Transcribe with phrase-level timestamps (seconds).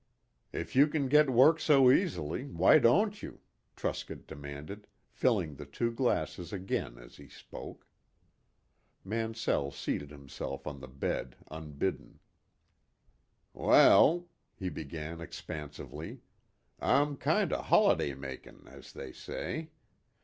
[0.51, 3.39] "If you can get work so easily, why don't you?"
[3.75, 7.85] Truscott demanded, filling the two glasses again as he spoke.
[9.03, 12.17] Mansell seated himself on the bed unbidden.
[13.53, 16.21] "Wal," he began expansively,
[16.79, 19.69] "I'm kind o' holiday makin', as they say.